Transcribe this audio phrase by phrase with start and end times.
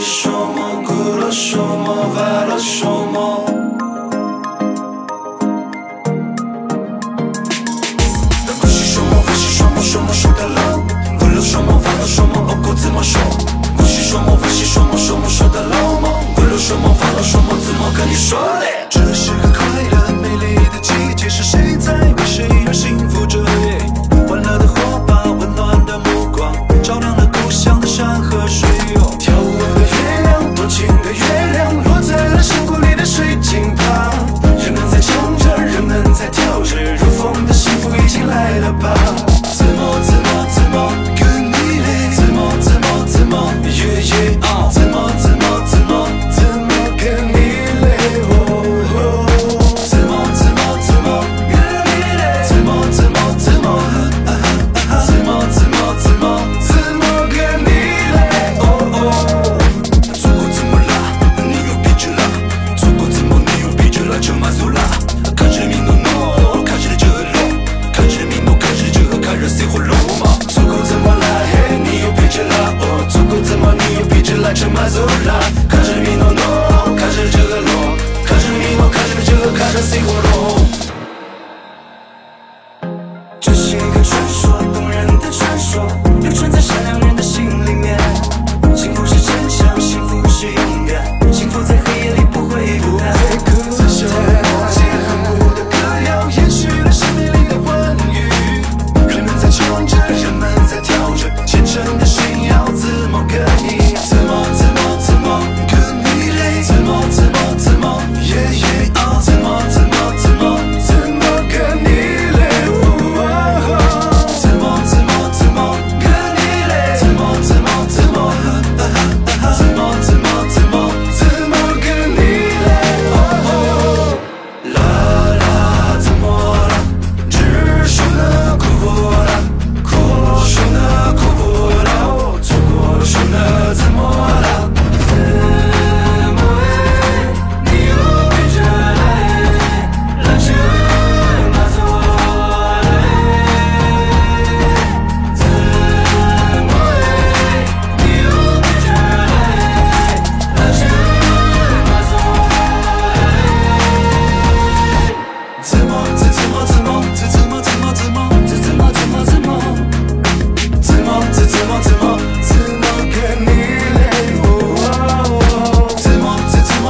[0.00, 0.82] 你说么？
[0.82, 2.08] 鼓了说么？
[2.14, 3.44] 发了说么？
[8.62, 9.20] 鼓是说么？
[9.20, 9.82] 发是说么？
[9.82, 10.78] 说么说的牢？
[11.18, 11.78] 鼓了说么？
[11.78, 12.32] 发了说么？
[12.48, 13.20] 我该怎么说？
[13.76, 14.34] 鼓是说么？
[14.40, 14.96] 发是说么？
[14.96, 15.98] 说么说的牢？
[16.34, 16.94] 鼓了说么？
[16.94, 17.54] 发了说么？
[17.60, 18.38] 怎么跟你说？
[79.82, 80.29] segurou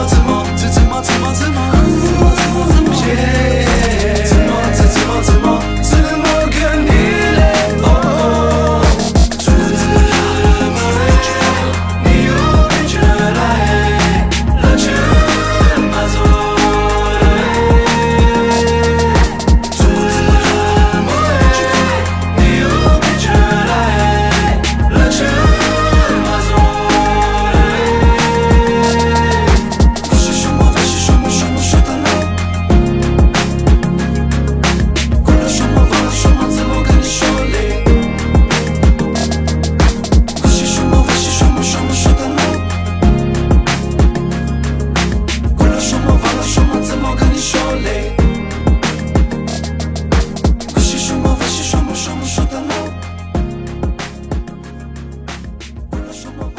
[0.06, 1.79] 怎么怎么怎么怎么
[56.12, 56.49] Show